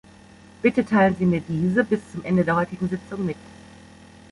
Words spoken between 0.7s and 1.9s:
teilen Sie mir diese